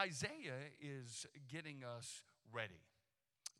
Isaiah 0.00 0.72
is 0.80 1.26
getting 1.52 1.84
us 1.84 2.22
ready. 2.50 2.80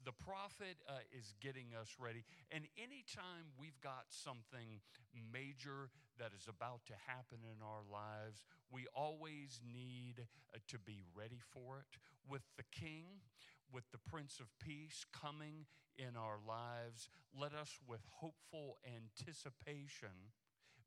The 0.06 0.12
prophet 0.12 0.80
uh, 0.88 1.04
is 1.12 1.34
getting 1.38 1.76
us 1.78 1.96
ready. 2.00 2.24
And 2.50 2.64
anytime 2.78 3.52
we've 3.58 3.78
got 3.82 4.08
something 4.08 4.80
major 5.12 5.90
that 6.18 6.32
is 6.34 6.48
about 6.48 6.86
to 6.86 6.94
happen 7.06 7.44
in 7.44 7.60
our 7.60 7.84
lives, 7.92 8.40
we 8.72 8.86
always 8.94 9.60
need 9.60 10.24
uh, 10.54 10.58
to 10.68 10.78
be 10.78 11.02
ready 11.14 11.40
for 11.52 11.84
it. 11.84 12.00
With 12.26 12.42
the 12.56 12.64
King, 12.72 13.20
with 13.70 13.84
the 13.92 14.00
Prince 14.10 14.40
of 14.40 14.46
Peace 14.64 15.04
coming 15.12 15.66
in 15.98 16.16
our 16.16 16.38
lives, 16.48 17.10
let 17.38 17.52
us, 17.52 17.76
with 17.86 18.00
hopeful 18.08 18.78
anticipation, 18.88 20.32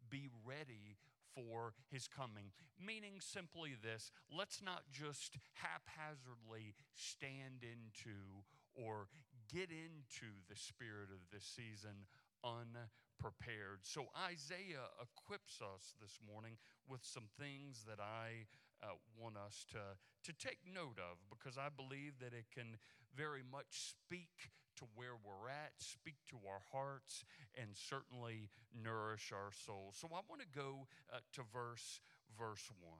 be 0.09 0.29
ready 0.43 0.97
for 1.35 1.73
his 1.91 2.07
coming. 2.07 2.51
Meaning 2.79 3.19
simply 3.19 3.73
this 3.81 4.11
let's 4.31 4.61
not 4.61 4.83
just 4.91 5.37
haphazardly 5.53 6.75
stand 6.95 7.63
into 7.63 8.43
or 8.75 9.07
get 9.51 9.69
into 9.69 10.33
the 10.49 10.55
spirit 10.55 11.09
of 11.11 11.21
this 11.31 11.45
season 11.45 12.07
unprepared. 12.43 13.81
So 13.83 14.07
Isaiah 14.17 14.91
equips 14.99 15.61
us 15.61 15.95
this 16.01 16.19
morning 16.25 16.57
with 16.87 17.01
some 17.03 17.29
things 17.39 17.85
that 17.87 17.99
I 17.99 18.47
uh, 18.83 18.99
want 19.15 19.37
us 19.37 19.65
to, 19.71 19.95
to 19.99 20.31
take 20.35 20.59
note 20.67 20.99
of 20.99 21.17
because 21.29 21.57
I 21.57 21.69
believe 21.71 22.19
that 22.19 22.33
it 22.33 22.51
can 22.53 22.77
very 23.15 23.43
much 23.45 23.95
speak 23.95 24.51
to 24.77 24.85
where 24.95 25.15
we're 25.23 25.49
at, 25.49 25.73
speak 25.77 26.15
to 26.29 26.37
our 26.47 26.61
hearts, 26.71 27.25
and 27.59 27.69
certainly 27.73 28.49
nourish 28.73 29.31
our 29.31 29.51
souls. 29.51 29.97
So 29.99 30.07
I 30.11 30.21
want 30.29 30.41
to 30.41 30.47
go 30.47 30.87
uh, 31.11 31.19
to 31.33 31.41
verse 31.51 32.01
verse 32.37 32.69
1. 32.81 32.93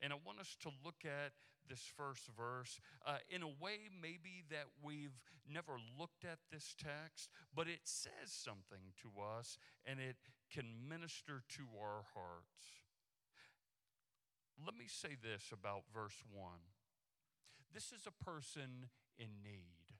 And 0.00 0.12
I 0.12 0.16
want 0.24 0.40
us 0.40 0.56
to 0.62 0.70
look 0.84 1.04
at 1.04 1.32
this 1.68 1.84
first 1.96 2.28
verse 2.36 2.80
uh, 3.06 3.18
in 3.30 3.42
a 3.42 3.48
way 3.48 3.88
maybe 4.00 4.42
that 4.50 4.66
we've 4.82 5.16
never 5.48 5.78
looked 5.98 6.24
at 6.24 6.38
this 6.50 6.74
text, 6.76 7.30
but 7.54 7.68
it 7.68 7.80
says 7.84 8.28
something 8.28 8.92
to 9.02 9.08
us 9.22 9.58
and 9.86 10.00
it 10.00 10.16
can 10.50 10.66
minister 10.88 11.42
to 11.48 11.62
our 11.80 12.02
hearts. 12.14 12.82
Let 14.64 14.76
me 14.76 14.86
say 14.86 15.16
this 15.22 15.50
about 15.52 15.84
verse 15.94 16.22
1. 16.32 16.50
This 17.72 17.92
is 17.92 18.06
a 18.06 18.24
person 18.24 18.90
in 19.18 19.42
need. 19.42 19.91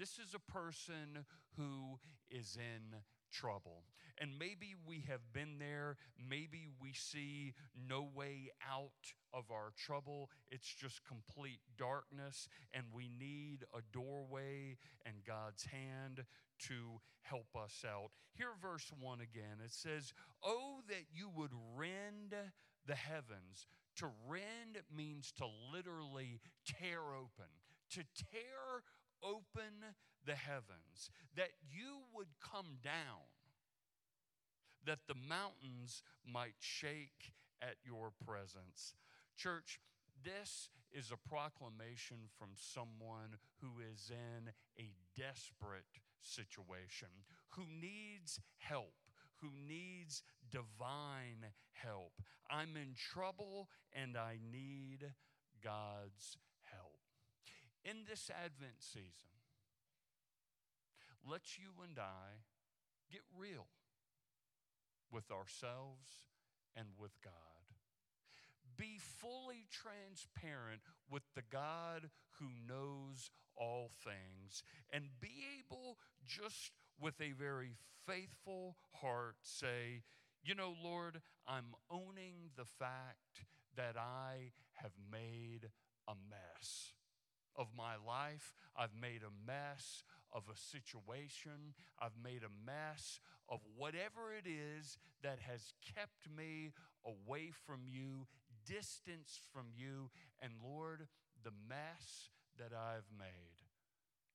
This 0.00 0.18
is 0.18 0.34
a 0.34 0.50
person 0.50 1.26
who 1.58 1.98
is 2.30 2.56
in 2.56 2.96
trouble. 3.30 3.84
And 4.18 4.30
maybe 4.38 4.74
we 4.86 5.04
have 5.06 5.20
been 5.34 5.58
there. 5.58 5.98
Maybe 6.18 6.68
we 6.80 6.94
see 6.94 7.52
no 7.86 8.08
way 8.14 8.48
out 8.66 9.12
of 9.34 9.50
our 9.50 9.72
trouble. 9.76 10.30
It's 10.50 10.74
just 10.74 11.04
complete 11.04 11.60
darkness, 11.76 12.48
and 12.72 12.84
we 12.94 13.10
need 13.18 13.66
a 13.74 13.80
doorway 13.92 14.78
and 15.04 15.16
God's 15.26 15.64
hand 15.64 16.24
to 16.68 17.00
help 17.20 17.54
us 17.54 17.84
out. 17.86 18.08
Here, 18.32 18.52
verse 18.62 18.90
1 18.98 19.20
again. 19.20 19.58
It 19.62 19.74
says, 19.74 20.14
Oh, 20.42 20.80
that 20.88 21.04
you 21.12 21.28
would 21.36 21.52
rend 21.76 22.34
the 22.86 22.94
heavens. 22.94 23.66
To 23.96 24.06
rend 24.26 24.78
means 24.96 25.30
to 25.32 25.44
literally 25.70 26.40
tear 26.64 27.00
open, 27.14 27.52
to 27.90 28.02
tear 28.16 28.82
open 29.22 29.94
the 30.26 30.34
heavens, 30.34 31.10
that 31.36 31.50
you 31.62 32.02
would 32.14 32.28
come 32.40 32.78
down, 32.82 33.28
that 34.86 35.00
the 35.08 35.14
mountains 35.14 36.02
might 36.26 36.56
shake 36.58 37.32
at 37.62 37.76
your 37.84 38.12
presence. 38.24 38.94
Church, 39.36 39.80
this 40.22 40.68
is 40.92 41.12
a 41.12 41.28
proclamation 41.28 42.18
from 42.38 42.50
someone 42.54 43.38
who 43.60 43.68
is 43.92 44.10
in 44.10 44.50
a 44.78 44.90
desperate 45.16 45.84
situation, 46.20 47.08
who 47.50 47.62
needs 47.80 48.40
help, 48.58 48.94
who 49.40 49.48
needs 49.66 50.22
divine 50.50 51.46
help. 51.72 52.12
I'm 52.50 52.76
in 52.76 52.94
trouble 52.94 53.68
and 53.92 54.16
I 54.16 54.38
need 54.52 55.12
God's 55.62 56.36
in 57.84 58.04
this 58.08 58.30
Advent 58.30 58.80
season, 58.80 59.30
let 61.28 61.58
you 61.58 61.82
and 61.82 61.98
I 61.98 62.44
get 63.10 63.22
real 63.36 63.66
with 65.10 65.30
ourselves 65.30 66.26
and 66.76 66.86
with 66.98 67.20
God. 67.22 67.32
Be 68.76 68.98
fully 68.98 69.66
transparent 69.70 70.80
with 71.10 71.22
the 71.34 71.42
God 71.50 72.08
who 72.38 72.46
knows 72.66 73.30
all 73.56 73.90
things 74.02 74.62
and 74.90 75.04
be 75.20 75.44
able, 75.58 75.98
just 76.26 76.72
with 76.98 77.20
a 77.20 77.32
very 77.32 77.76
faithful 78.06 78.76
heart, 79.02 79.36
say, 79.42 80.02
You 80.42 80.54
know, 80.54 80.74
Lord, 80.82 81.20
I'm 81.46 81.74
owning 81.90 82.50
the 82.56 82.64
fact 82.64 83.44
that 83.76 83.96
I 83.98 84.52
have 84.74 84.92
made 85.12 85.68
a 86.08 86.14
mess 86.30 86.94
of 87.56 87.68
my 87.76 87.94
life. 88.06 88.54
I've 88.76 88.94
made 89.00 89.22
a 89.22 89.46
mess 89.46 90.04
of 90.32 90.44
a 90.50 90.56
situation. 90.56 91.74
I've 92.00 92.16
made 92.22 92.42
a 92.42 92.66
mess 92.66 93.20
of 93.48 93.60
whatever 93.76 94.32
it 94.32 94.48
is 94.48 94.98
that 95.22 95.38
has 95.40 95.74
kept 95.94 96.28
me 96.34 96.72
away 97.04 97.50
from 97.66 97.80
you, 97.86 98.26
distance 98.66 99.40
from 99.52 99.66
you. 99.74 100.10
And 100.40 100.52
Lord, 100.62 101.08
the 101.42 101.52
mess 101.68 102.30
that 102.58 102.72
I've 102.76 103.08
made. 103.18 103.64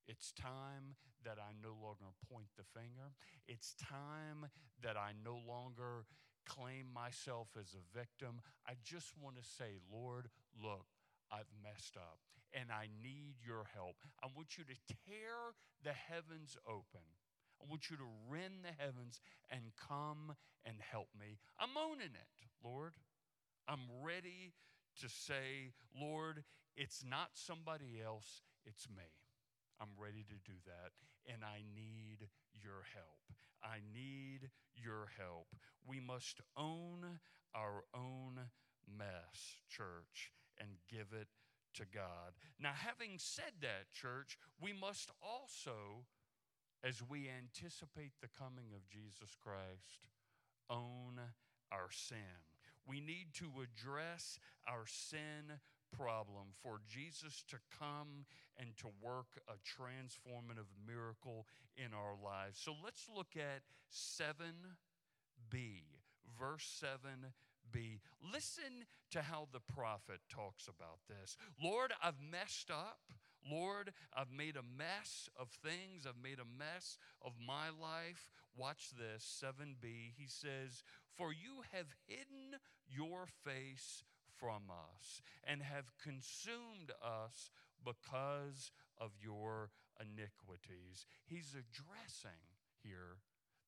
It's 0.07 0.31
time 0.33 0.95
that 1.23 1.37
I 1.39 1.53
no 1.63 1.73
longer 1.81 2.13
point 2.31 2.47
the 2.57 2.63
finger. 2.63 3.13
It's 3.47 3.73
time 3.75 4.49
that 4.83 4.97
I 4.97 5.13
no 5.23 5.39
longer 5.47 6.05
claim 6.45 6.85
myself 6.93 7.47
as 7.59 7.73
a 7.73 7.97
victim. 7.97 8.41
I 8.67 8.73
just 8.83 9.13
want 9.19 9.35
to 9.37 9.43
say, 9.43 9.81
Lord, 9.91 10.29
look, 10.61 10.85
I've 11.31 11.49
messed 11.63 11.97
up 11.97 12.19
and 12.55 12.71
I 12.71 12.87
need 13.03 13.35
your 13.45 13.67
help. 13.75 13.97
I 14.23 14.27
want 14.35 14.57
you 14.57 14.63
to 14.63 14.75
tear 15.05 15.53
the 15.83 15.91
heavens 15.91 16.57
open. 16.65 17.03
I 17.61 17.65
want 17.69 17.89
you 17.89 17.97
to 17.97 18.07
rend 18.29 18.63
the 18.63 18.73
heavens 18.81 19.19
and 19.51 19.75
come 19.75 20.35
and 20.65 20.77
help 20.79 21.09
me. 21.19 21.37
I'm 21.59 21.75
owning 21.77 22.15
it, 22.15 22.31
Lord. 22.63 22.93
I'm 23.67 23.85
ready 24.03 24.53
to 25.01 25.09
say, 25.09 25.73
Lord, 25.99 26.43
it's 26.77 27.03
not 27.07 27.29
somebody 27.33 27.99
else, 28.03 28.43
it's 28.65 28.87
me. 28.89 29.09
I'm 29.81 29.89
ready 29.99 30.23
to 30.23 30.37
do 30.49 30.55
that, 30.65 30.91
and 31.31 31.43
I 31.43 31.63
need 31.75 32.29
your 32.53 32.87
help. 32.93 33.19
I 33.63 33.79
need 33.93 34.49
your 34.75 35.07
help. 35.17 35.47
We 35.85 35.99
must 35.99 36.39
own 36.55 37.19
our 37.53 37.83
own 37.93 38.39
mess, 38.87 39.59
church, 39.69 40.31
and 40.59 40.69
give 40.89 41.07
it 41.19 41.27
to 41.75 41.83
God. 41.93 42.33
Now, 42.59 42.73
having 42.73 43.17
said 43.17 43.61
that, 43.61 43.91
church, 43.93 44.37
we 44.61 44.73
must 44.73 45.11
also, 45.21 46.05
as 46.83 47.01
we 47.07 47.29
anticipate 47.29 48.13
the 48.21 48.29
coming 48.37 48.73
of 48.75 48.87
Jesus 48.89 49.35
Christ, 49.41 50.07
own 50.69 51.19
our 51.71 51.89
sin. 51.91 52.43
We 52.87 52.99
need 53.01 53.33
to 53.35 53.49
address 53.63 54.39
our 54.67 54.85
sin 54.85 55.59
problem 55.95 56.47
for 56.61 56.79
Jesus 56.87 57.43
to 57.49 57.57
come 57.79 58.25
and 58.57 58.75
to 58.77 58.87
work 59.01 59.39
a 59.47 59.57
transformative 59.63 60.69
miracle 60.85 61.47
in 61.77 61.93
our 61.93 62.15
lives. 62.23 62.59
So 62.59 62.73
let's 62.83 63.07
look 63.13 63.35
at 63.35 63.63
7b, 63.91 65.81
verse 66.39 66.83
7b. 67.73 67.99
Listen 68.33 68.85
to 69.11 69.21
how 69.21 69.47
the 69.51 69.59
prophet 69.59 70.19
talks 70.29 70.67
about 70.67 70.99
this. 71.07 71.37
Lord, 71.61 71.93
I've 72.03 72.19
messed 72.31 72.71
up. 72.71 72.99
Lord, 73.49 73.93
I've 74.13 74.31
made 74.31 74.55
a 74.55 74.77
mess 74.77 75.29
of 75.39 75.49
things. 75.49 76.07
I've 76.07 76.21
made 76.21 76.39
a 76.39 76.57
mess 76.57 76.97
of 77.21 77.33
my 77.45 77.69
life. 77.69 78.31
Watch 78.57 78.89
this 78.97 79.43
7b. 79.43 80.13
He 80.17 80.27
says, 80.27 80.83
For 81.15 81.31
you 81.31 81.61
have 81.71 81.87
hidden 82.07 82.59
your 82.89 83.27
face 83.43 84.03
from 84.39 84.63
us 84.69 85.21
and 85.43 85.61
have 85.61 85.91
consumed 86.01 86.91
us 87.03 87.51
because 87.83 88.71
of 88.97 89.11
your 89.21 89.69
iniquities. 90.01 91.05
He's 91.25 91.51
addressing 91.53 92.41
here 92.83 93.21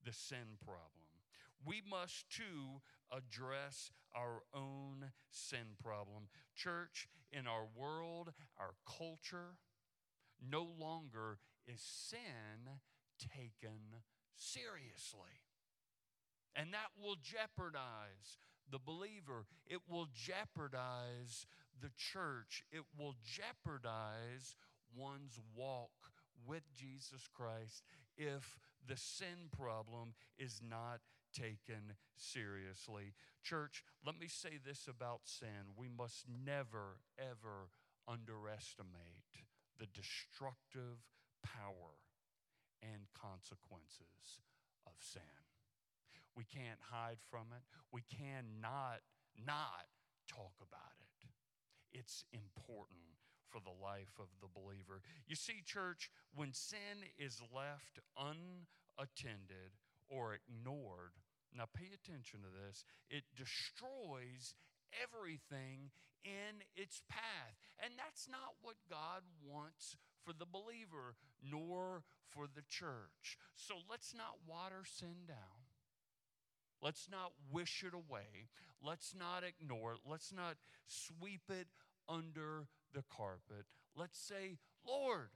the 0.04 0.14
sin 0.14 0.58
problem 0.66 1.17
we 1.66 1.82
must 1.90 2.30
too 2.30 2.82
address 3.12 3.92
our 4.16 4.42
own 4.54 5.12
sin 5.30 5.76
problem. 5.82 6.28
Church, 6.56 7.08
in 7.32 7.48
our 7.48 7.68
world, 7.76 8.32
our 8.60 8.74
culture, 8.86 9.58
no 10.42 10.68
longer 10.80 11.40
is 11.68 11.82
sin 11.82 12.80
taken 13.20 14.04
seriously. 14.36 15.42
And 16.56 16.74
that 16.74 16.92
will 17.02 17.16
jeopardize 17.22 18.40
the 18.70 18.80
believer, 18.80 19.46
it 19.66 19.80
will 19.88 20.08
jeopardize 20.14 21.46
the 21.80 21.92
church, 21.96 22.64
it 22.72 22.84
will 22.98 23.16
jeopardize 23.24 24.56
one's 24.96 25.40
walk 25.56 26.12
with 26.46 26.64
Jesus 26.76 27.30
Christ 27.34 27.84
if 28.18 28.58
the 28.88 28.98
sin 28.98 29.50
problem 29.56 30.14
is 30.38 30.62
not 30.68 31.00
taken 31.34 31.96
seriously. 32.16 33.14
Church, 33.44 33.84
let 34.06 34.20
me 34.20 34.28
say 34.28 34.60
this 34.64 34.88
about 34.88 35.22
sin. 35.24 35.76
We 35.78 35.88
must 35.88 36.26
never, 36.28 37.00
ever 37.18 37.70
underestimate 38.08 39.46
the 39.80 39.88
destructive 39.88 41.04
power 41.44 42.00
and 42.82 43.08
consequences 43.14 44.42
of 44.86 44.94
sin. 45.00 45.22
We 46.36 46.46
can't 46.46 46.80
hide 46.92 47.18
from 47.30 47.48
it. 47.56 47.64
We 47.92 48.02
cannot 48.02 49.02
not 49.38 49.90
talk 50.28 50.54
about 50.62 50.98
it. 51.00 51.30
It's 51.98 52.26
important 52.32 53.00
for 53.50 53.60
the 53.60 53.74
life 53.84 54.20
of 54.20 54.28
the 54.42 54.48
believer. 54.54 55.02
You 55.28 55.36
see, 55.36 55.64
church, 55.66 56.12
when 56.36 56.54
sin 56.54 57.10
is 57.18 57.42
left 57.54 58.00
unattended 58.18 59.74
or 60.10 60.36
ignored, 60.36 61.14
now 61.56 61.66
pay 61.74 61.90
attention 61.94 62.42
to 62.42 62.52
this, 62.52 62.86
it 63.10 63.24
destroys 63.36 64.56
everything 65.04 65.92
in 66.24 66.64
its 66.76 67.02
path. 67.10 67.58
And 67.80 67.94
that's 67.98 68.28
not 68.28 68.56
what 68.62 68.76
God 68.90 69.24
wants 69.44 69.96
for 70.24 70.34
the 70.34 70.46
believer, 70.46 71.16
nor 71.42 72.04
for 72.30 72.46
the 72.48 72.64
church. 72.70 73.38
So 73.56 73.76
let's 73.90 74.14
not 74.14 74.44
water 74.48 74.84
sin 74.86 75.26
down. 75.28 75.68
Let's 76.82 77.08
not 77.10 77.32
wish 77.52 77.84
it 77.84 77.94
away. 77.94 78.50
Let's 78.84 79.16
not 79.18 79.44
ignore 79.44 79.94
it. 79.94 80.00
Let's 80.06 80.32
not 80.32 80.58
sweep 80.86 81.50
it 81.50 81.68
under 82.08 82.68
the 82.94 83.04
carpet. 83.10 83.66
Let's 83.96 84.20
say, 84.20 84.58
Lord, 84.86 85.30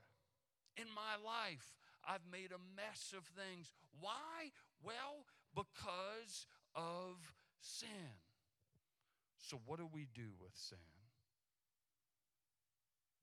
in 0.76 0.86
my 0.94 1.18
life, 1.18 1.74
I've 2.08 2.26
made 2.30 2.50
a 2.52 2.60
mess 2.76 3.14
of 3.16 3.24
things. 3.24 3.70
Why? 4.00 4.52
Well, 4.82 5.26
because 5.54 6.46
of 6.74 7.16
sin. 7.60 8.18
So, 9.38 9.60
what 9.66 9.78
do 9.78 9.88
we 9.92 10.06
do 10.14 10.30
with 10.40 10.52
sin? 10.54 10.78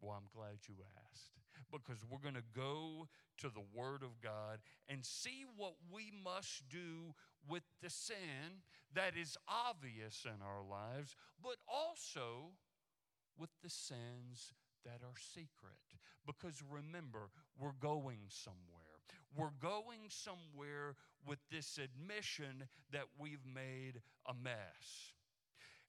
Well, 0.01 0.15
I'm 0.17 0.29
glad 0.33 0.59
you 0.67 0.75
asked 1.11 1.31
because 1.71 2.03
we're 2.09 2.19
going 2.19 2.35
to 2.35 2.55
go 2.55 3.07
to 3.39 3.49
the 3.49 3.63
Word 3.73 4.03
of 4.03 4.21
God 4.21 4.59
and 4.87 5.05
see 5.05 5.45
what 5.55 5.73
we 5.91 6.11
must 6.23 6.67
do 6.69 7.13
with 7.47 7.63
the 7.81 7.89
sin 7.89 8.63
that 8.93 9.13
is 9.19 9.37
obvious 9.47 10.25
in 10.25 10.41
our 10.41 10.63
lives, 10.63 11.15
but 11.41 11.57
also 11.67 12.53
with 13.37 13.49
the 13.63 13.69
sins 13.69 14.53
that 14.85 15.01
are 15.03 15.17
secret. 15.33 15.79
Because 16.25 16.61
remember, 16.69 17.29
we're 17.57 17.77
going 17.79 18.29
somewhere. 18.29 18.89
We're 19.35 19.57
going 19.61 20.09
somewhere 20.09 20.95
with 21.25 21.39
this 21.51 21.77
admission 21.77 22.67
that 22.91 23.05
we've 23.19 23.45
made 23.45 24.01
a 24.27 24.33
mess. 24.33 25.13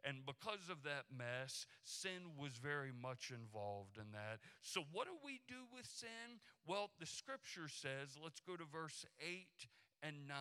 And 0.05 0.25
because 0.25 0.71
of 0.71 0.83
that 0.85 1.05
mess, 1.13 1.67
sin 1.85 2.33
was 2.39 2.53
very 2.53 2.91
much 2.91 3.33
involved 3.35 3.99
in 3.99 4.13
that. 4.13 4.41
So, 4.63 4.85
what 4.93 5.07
do 5.07 5.13
we 5.23 5.41
do 5.47 5.69
with 5.75 5.85
sin? 5.85 6.41
Well, 6.67 6.91
the 6.99 7.07
scripture 7.07 7.69
says, 7.69 8.17
let's 8.23 8.41
go 8.41 8.57
to 8.57 8.65
verse 8.65 9.05
8 9.21 9.47
and 10.03 10.27
9. 10.27 10.37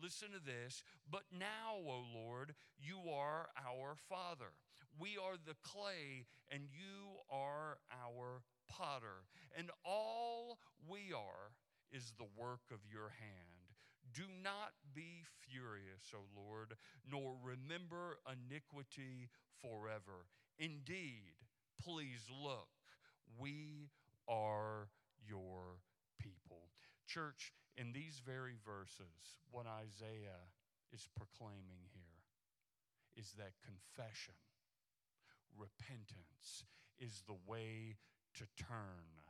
Listen 0.00 0.28
to 0.30 0.44
this. 0.44 0.84
But 1.10 1.24
now, 1.32 1.74
O 1.82 2.04
Lord, 2.14 2.54
you 2.78 3.10
are 3.10 3.48
our 3.58 3.96
Father. 4.08 4.52
We 4.98 5.16
are 5.16 5.36
the 5.46 5.56
clay, 5.62 6.26
and 6.50 6.62
you 6.72 7.20
are 7.30 7.78
our 7.92 8.42
potter. 8.68 9.24
And 9.56 9.70
all 9.84 10.58
we 10.88 11.12
are 11.12 11.52
is 11.92 12.12
the 12.18 12.28
work 12.36 12.60
of 12.72 12.80
your 12.90 13.10
hand. 13.20 13.56
Do 14.14 14.22
not 14.42 14.72
be 14.94 15.24
furious, 15.44 16.14
O 16.14 16.20
Lord, 16.34 16.74
nor 17.10 17.34
remember 17.42 18.18
iniquity 18.24 19.28
forever. 19.60 20.26
Indeed, 20.58 21.36
please 21.82 22.24
look, 22.30 22.68
we 23.38 23.90
are 24.28 24.88
your 25.26 25.82
people. 26.18 26.70
Church, 27.06 27.52
in 27.76 27.92
these 27.92 28.22
very 28.24 28.56
verses, 28.64 29.38
what 29.50 29.66
Isaiah 29.66 30.48
is 30.92 31.08
proclaiming 31.16 31.84
here 31.92 32.24
is 33.16 33.32
that 33.38 33.52
confession, 33.64 34.34
repentance, 35.56 36.64
is 36.98 37.22
the 37.26 37.36
way 37.46 37.96
to 38.34 38.44
turn 38.56 39.20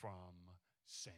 from 0.00 0.54
sin, 0.86 1.12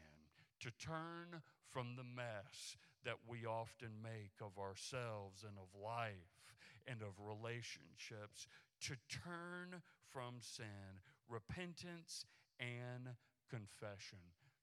to 0.60 0.70
turn 0.78 1.42
from 1.70 1.96
the 1.96 2.04
mess 2.04 2.76
that 3.04 3.16
we 3.26 3.46
often 3.46 3.90
make 4.02 4.32
of 4.40 4.58
ourselves 4.58 5.44
and 5.46 5.56
of 5.58 5.80
life 5.82 6.44
and 6.86 7.02
of 7.02 7.14
relationships 7.18 8.46
to 8.80 8.94
turn 9.08 9.80
from 10.10 10.34
sin, 10.40 11.00
repentance, 11.28 12.26
and 12.60 13.08
confession. 13.48 14.18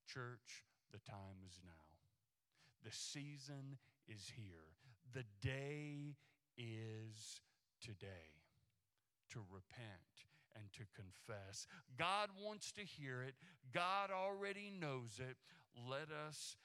Church, 0.08 0.66
the 0.92 1.00
time 1.00 1.42
is 1.48 1.60
now. 1.66 1.72
The 2.84 2.92
season 2.92 3.78
is 4.08 4.32
here. 4.36 4.76
The 5.14 5.26
day 5.42 6.16
is 6.58 7.42
today 7.82 8.49
to 9.32 9.40
repent 9.50 10.28
and 10.56 10.72
to 10.74 10.84
confess. 10.96 11.68
God 11.98 12.30
wants 12.42 12.72
to 12.74 12.82
hear 12.82 13.22
it, 13.22 13.36
God 13.74 14.10
already 14.12 14.72
knows 14.72 15.20
it. 15.20 15.38
Let 15.76 16.10
us 16.12 16.58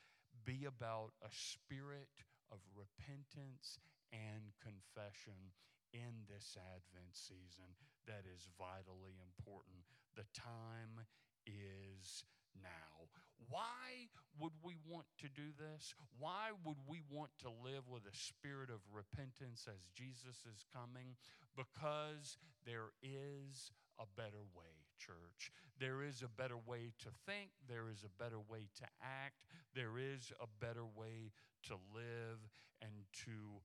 be 0.44 0.64
about 0.66 1.12
a 1.22 1.30
spirit 1.30 2.10
of 2.50 2.58
repentance 2.74 3.78
and 4.12 4.52
confession 4.60 5.54
in 5.92 6.26
this 6.26 6.56
Advent 6.58 7.14
season 7.14 7.78
that 8.06 8.26
is 8.26 8.48
vitally 8.58 9.16
important. 9.22 9.86
The 10.16 10.26
time 10.34 11.06
is 11.46 12.24
now. 12.62 13.10
Why 13.50 14.10
would 14.40 14.52
we 14.62 14.76
want 14.88 15.06
to 15.22 15.28
do 15.28 15.54
this? 15.58 15.94
Why 16.18 16.50
would 16.64 16.78
we 16.88 17.02
want 17.10 17.30
to 17.42 17.50
live 17.62 17.86
with 17.86 18.02
a 18.06 18.16
spirit 18.16 18.70
of 18.70 18.80
repentance 18.90 19.68
as 19.68 19.86
Jesus 19.94 20.42
is 20.48 20.64
coming? 20.72 21.14
Because 21.54 22.38
there 22.66 22.90
is 23.02 23.70
a 24.00 24.06
better 24.16 24.42
way 24.56 24.84
church. 24.98 25.52
There 25.78 26.02
is 26.02 26.22
a 26.22 26.30
better 26.30 26.58
way 26.58 26.94
to 27.02 27.10
think, 27.26 27.50
there 27.68 27.90
is 27.90 28.02
a 28.02 28.22
better 28.22 28.38
way 28.38 28.70
to 28.78 28.86
act, 29.02 29.46
there 29.74 29.98
is 29.98 30.32
a 30.40 30.48
better 30.64 30.86
way 30.86 31.34
to 31.70 31.74
live 31.94 32.40
and 32.82 33.06
to 33.26 33.60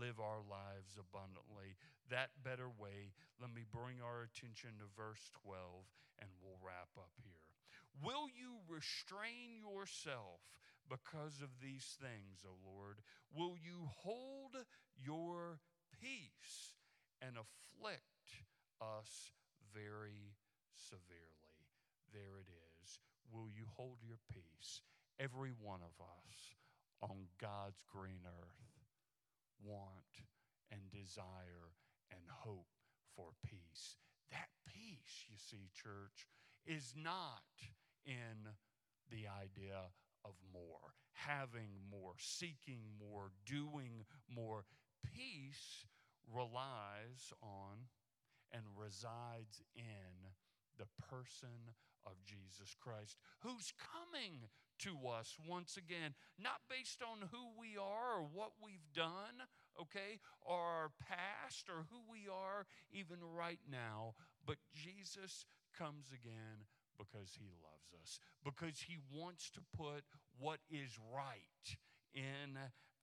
live 0.00 0.18
our 0.18 0.42
lives 0.46 0.98
abundantly. 0.98 1.76
That 2.10 2.30
better 2.42 2.68
way, 2.68 3.14
let 3.40 3.52
me 3.52 3.64
bring 3.68 4.00
our 4.02 4.26
attention 4.26 4.78
to 4.80 4.86
verse 4.96 5.30
12 5.44 5.58
and 6.20 6.30
we'll 6.42 6.60
wrap 6.62 6.90
up 6.96 7.12
here. 7.22 7.43
Will 8.02 8.26
you 8.28 8.58
restrain 8.68 9.56
yourself 9.60 10.40
because 10.88 11.40
of 11.42 11.50
these 11.62 11.96
things, 12.00 12.44
O 12.44 12.54
Lord? 12.64 12.98
Will 13.34 13.56
you 13.56 13.88
hold 14.02 14.56
your 14.96 15.60
peace 16.00 16.74
and 17.22 17.36
afflict 17.36 18.44
us 18.80 19.32
very 19.72 20.36
severely. 20.74 21.58
There 22.12 22.38
it 22.38 22.50
is. 22.50 22.98
Will 23.32 23.48
you 23.50 23.66
hold 23.76 23.98
your 24.06 24.18
peace? 24.30 24.82
Every 25.18 25.50
one 25.50 25.80
of 25.82 25.94
us 25.98 26.54
on 27.02 27.26
God's 27.40 27.82
green 27.90 28.22
earth 28.26 28.70
want 29.62 30.22
and 30.70 30.80
desire 30.90 31.74
and 32.10 32.22
hope 32.30 32.70
for 33.16 33.30
peace. 33.44 33.96
That 34.30 34.50
peace, 34.66 35.26
you 35.28 35.36
see, 35.38 35.70
church, 35.74 36.26
is 36.66 36.94
not 36.96 37.42
in 38.06 38.52
the 39.10 39.26
idea 39.28 39.90
of 40.24 40.32
more, 40.52 40.94
having 41.12 41.70
more, 41.90 42.14
seeking 42.18 42.80
more, 42.98 43.30
doing 43.46 44.04
more. 44.28 44.64
Peace 45.04 45.84
relies 46.32 47.32
on 47.42 47.88
and 48.52 48.62
resides 48.76 49.62
in 49.76 50.30
the 50.78 50.86
person 51.08 51.72
of 52.06 52.12
Jesus 52.24 52.74
Christ, 52.78 53.16
who's 53.40 53.72
coming 53.78 54.48
to 54.80 55.08
us 55.08 55.36
once 55.48 55.76
again, 55.76 56.14
not 56.38 56.60
based 56.68 57.00
on 57.02 57.28
who 57.30 57.48
we 57.58 57.76
are 57.78 58.20
or 58.20 58.28
what 58.32 58.52
we've 58.62 58.92
done, 58.94 59.46
okay, 59.80 60.20
or 60.42 60.58
our 60.58 60.90
past 61.00 61.68
or 61.68 61.86
who 61.90 62.00
we 62.10 62.28
are 62.28 62.66
even 62.92 63.18
right 63.22 63.60
now, 63.70 64.14
but 64.44 64.56
Jesus 64.74 65.46
comes 65.76 66.06
again 66.12 66.66
because 66.98 67.36
he 67.38 67.50
loves 67.62 67.92
us, 68.00 68.18
because 68.44 68.80
he 68.80 68.98
wants 69.12 69.50
to 69.50 69.60
put 69.76 70.04
what 70.38 70.58
is 70.70 70.98
right 71.14 71.76
in 72.14 72.58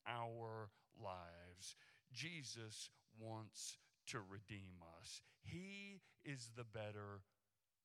our 0.07 0.69
lives. 0.99 1.75
Jesus 2.13 2.89
wants 3.19 3.77
to 4.07 4.19
redeem 4.19 4.81
us. 4.99 5.21
He 5.43 6.01
is 6.23 6.51
the 6.55 6.63
better 6.63 7.21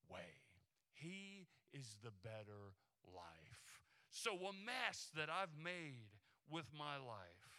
way, 0.08 0.44
He 0.94 1.46
is 1.72 1.96
the 2.02 2.12
better 2.22 2.74
life. 3.04 3.82
So, 4.10 4.32
a 4.32 4.52
mess 4.52 5.10
that 5.16 5.28
I've 5.28 5.54
made 5.62 6.14
with 6.50 6.70
my 6.72 6.96
life, 6.96 7.52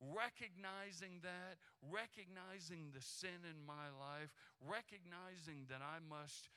recognizing 0.00 1.20
that, 1.22 1.58
recognizing 1.82 2.90
the 2.94 3.02
sin 3.02 3.44
in 3.44 3.66
my 3.66 3.90
life, 3.92 4.32
recognizing 4.62 5.66
that 5.68 5.82
I 5.82 5.98
must 6.00 6.48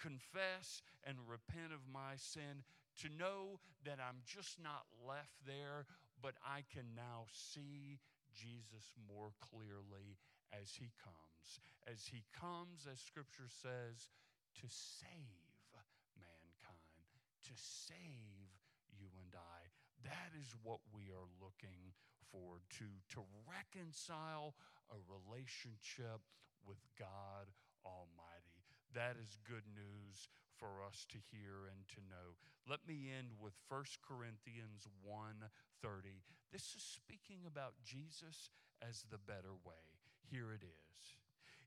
confess 0.00 0.82
and 1.02 1.16
repent 1.26 1.74
of 1.74 1.82
my 1.90 2.14
sin, 2.16 2.62
to 3.02 3.08
know 3.18 3.58
that 3.84 3.98
I'm 4.02 4.22
just 4.26 4.58
not 4.62 4.86
left 5.06 5.34
there, 5.46 5.86
but 6.22 6.34
I 6.42 6.62
can 6.70 6.94
now 6.94 7.26
see 7.30 7.98
Jesus 8.34 8.94
more 9.06 9.34
clearly 9.38 10.18
as 10.54 10.74
he 10.74 10.90
comes. 11.02 11.62
As 11.86 12.06
he 12.06 12.22
comes, 12.34 12.86
as 12.90 12.98
scripture 12.98 13.50
says, 13.50 14.10
to 14.62 14.66
save 14.66 15.48
mankind, 16.18 17.06
to 17.46 17.54
save 17.54 18.50
you 18.94 19.08
and 19.22 19.34
I. 19.34 19.60
That 20.04 20.34
is 20.38 20.54
what 20.62 20.82
we 20.94 21.10
are 21.14 21.30
looking 21.42 21.94
for 22.30 22.62
to, 22.78 22.86
to 23.14 23.20
reconcile 23.46 24.54
a 24.90 24.98
relationship 25.06 26.22
with 26.66 26.78
God 26.98 27.50
Almighty. 27.84 28.57
That 28.94 29.16
is 29.20 29.38
good 29.46 29.66
news 29.74 30.28
for 30.56 30.82
us 30.86 31.06
to 31.10 31.18
hear 31.30 31.68
and 31.70 31.86
to 31.88 32.00
know. 32.08 32.36
Let 32.68 32.86
me 32.86 33.10
end 33.16 33.32
with 33.40 33.54
1 33.68 33.84
Corinthians 34.02 34.86
1:30. 35.02 36.22
This 36.50 36.74
is 36.74 36.82
speaking 36.82 37.46
about 37.46 37.82
Jesus 37.84 38.50
as 38.82 39.04
the 39.04 39.18
better 39.18 39.54
way. 39.54 40.00
Here 40.30 40.52
it 40.52 40.62
is. 40.62 41.16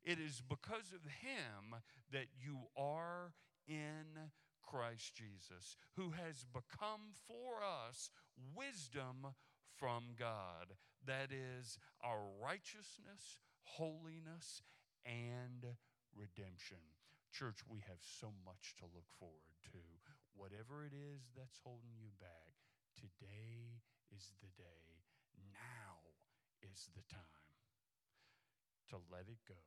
It 0.04 0.20
is 0.20 0.42
because 0.42 0.94
of 0.94 1.06
him 1.06 1.82
that 2.12 2.28
you 2.36 2.70
are 2.76 3.34
in 3.68 4.32
Christ 4.64 5.16
Jesus, 5.16 5.78
who 5.94 6.12
has 6.12 6.46
become 6.46 7.14
for 7.28 7.64
us 7.64 8.10
wisdom 8.56 9.36
from 9.76 10.16
God. 10.18 10.78
That 11.06 11.32
is 11.32 11.78
our 12.04 12.24
righteousness, 12.42 13.38
holiness, 13.64 14.62
and 15.06 15.78
redemption. 16.16 16.78
Church, 17.32 17.64
we 17.72 17.80
have 17.88 18.04
so 18.04 18.36
much 18.44 18.76
to 18.84 18.86
look 18.92 19.08
forward 19.16 19.56
to. 19.72 19.80
Whatever 20.36 20.84
it 20.84 20.92
is 20.92 21.32
that's 21.32 21.64
holding 21.64 21.96
you 21.96 22.12
back, 22.20 22.54
today 22.96 23.80
is 24.12 24.36
the 24.44 24.52
day. 24.60 24.86
Now 25.56 25.96
is 26.60 26.92
the 26.92 27.08
time 27.08 27.56
to 28.92 29.00
let 29.08 29.32
it 29.32 29.40
go 29.48 29.64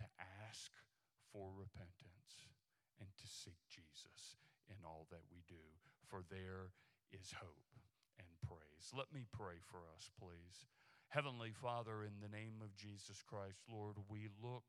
to 0.00 0.06
ask 0.48 0.72
for 1.32 1.52
repentance 1.52 2.48
and 3.00 3.08
to 3.20 3.26
seek 3.28 3.60
Jesus 3.68 4.40
in 4.72 4.80
all 4.84 5.04
that 5.12 5.24
we 5.28 5.44
do, 5.46 5.60
for 6.08 6.24
there 6.32 6.72
is 7.12 7.34
hope 7.36 7.76
and 8.16 8.28
praise. 8.40 8.88
Let 8.96 9.12
me 9.12 9.28
pray 9.36 9.60
for 9.68 9.84
us, 9.92 10.08
please. 10.16 10.64
Heavenly 11.08 11.52
Father, 11.52 12.04
in 12.04 12.16
the 12.20 12.32
name 12.32 12.60
of 12.64 12.76
Jesus 12.76 13.20
Christ, 13.24 13.60
Lord, 13.68 13.96
we 14.08 14.28
look 14.40 14.64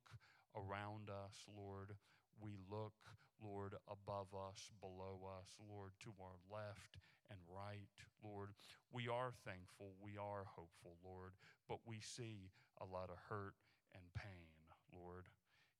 around 0.55 1.09
us, 1.09 1.45
Lord. 1.57 1.93
We 2.41 2.55
look, 2.71 2.95
Lord, 3.43 3.75
above 3.87 4.31
us, 4.33 4.71
below 4.79 5.19
us, 5.39 5.49
Lord, 5.69 5.91
to 6.03 6.13
our 6.21 6.39
left 6.49 6.97
and 7.29 7.39
right, 7.45 7.93
Lord. 8.23 8.49
We 8.91 9.07
are 9.07 9.33
thankful, 9.45 9.93
we 10.01 10.17
are 10.17 10.45
hopeful, 10.49 10.97
Lord, 11.03 11.33
but 11.67 11.79
we 11.85 11.99
see 12.01 12.49
a 12.81 12.85
lot 12.85 13.09
of 13.09 13.17
hurt 13.29 13.53
and 13.93 14.03
pain. 14.15 14.49
Lord, 14.93 15.25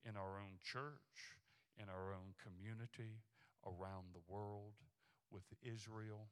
in 0.04 0.16
our 0.16 0.38
own 0.38 0.62
church, 0.62 1.34
in 1.76 1.88
our 1.88 2.14
own 2.14 2.32
community, 2.38 3.18
around 3.66 4.14
the 4.14 4.24
world, 4.28 4.78
with 5.30 5.44
Israel. 5.62 6.26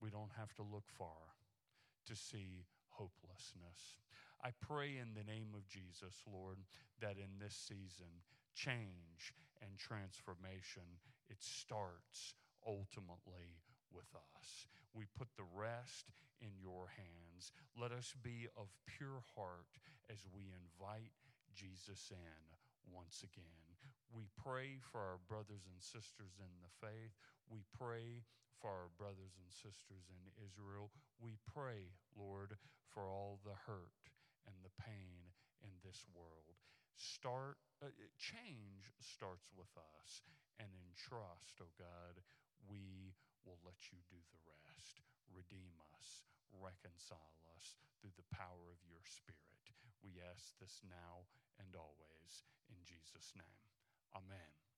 We 0.00 0.10
don't 0.10 0.32
have 0.36 0.52
to 0.54 0.62
look 0.62 0.84
far 0.98 1.36
to 2.06 2.16
see 2.16 2.64
hopelessness. 2.88 4.00
I 4.44 4.52
pray 4.60 5.00
in 5.00 5.16
the 5.16 5.24
name 5.24 5.56
of 5.56 5.64
Jesus, 5.64 6.20
Lord, 6.28 6.60
that 7.00 7.16
in 7.16 7.40
this 7.40 7.56
season, 7.56 8.12
change 8.52 9.32
and 9.64 9.72
transformation, 9.80 10.84
it 11.32 11.40
starts 11.40 12.36
ultimately 12.60 13.56
with 13.88 14.12
us. 14.12 14.68
We 14.92 15.08
put 15.16 15.32
the 15.40 15.48
rest 15.48 16.12
in 16.44 16.52
your 16.60 16.92
hands. 16.92 17.56
Let 17.72 17.88
us 17.96 18.12
be 18.20 18.44
of 18.52 18.68
pure 18.84 19.24
heart 19.32 19.80
as 20.12 20.28
we 20.28 20.52
invite 20.52 21.16
Jesus 21.56 22.12
in 22.12 22.44
once 22.92 23.24
again. 23.24 23.64
We 24.12 24.28
pray 24.36 24.76
for 24.92 25.00
our 25.00 25.24
brothers 25.24 25.64
and 25.64 25.80
sisters 25.80 26.36
in 26.36 26.52
the 26.60 26.72
faith. 26.84 27.16
We 27.48 27.64
pray 27.72 28.28
for 28.60 28.68
our 28.68 28.92
brothers 29.00 29.40
and 29.40 29.48
sisters 29.48 30.04
in 30.12 30.36
Israel. 30.36 30.92
We 31.16 31.40
pray, 31.48 31.96
Lord, 32.12 32.60
for 32.92 33.08
all 33.08 33.40
the 33.40 33.56
hurt 33.64 34.13
and 34.46 34.56
the 34.62 34.74
pain 34.80 35.32
in 35.64 35.72
this 35.82 36.04
world. 36.12 36.56
Start 36.94 37.58
uh, 37.82 37.90
change 38.16 38.92
starts 39.02 39.50
with 39.58 39.70
us 39.76 40.22
and 40.62 40.70
in 40.70 40.88
trust, 40.94 41.58
oh 41.60 41.72
God, 41.76 42.22
we 42.70 43.12
will 43.42 43.58
let 43.66 43.78
you 43.90 43.98
do 44.08 44.20
the 44.30 44.42
rest. 44.46 45.02
Redeem 45.34 45.74
us, 45.98 46.22
reconcile 46.54 47.42
us 47.58 47.76
through 48.00 48.14
the 48.14 48.30
power 48.30 48.70
of 48.70 48.80
your 48.86 49.02
Spirit. 49.02 49.64
We 50.04 50.20
ask 50.20 50.54
this 50.60 50.84
now 50.86 51.26
and 51.58 51.72
always 51.74 52.44
in 52.70 52.78
Jesus' 52.84 53.32
name. 53.34 53.64
Amen. 54.14 54.73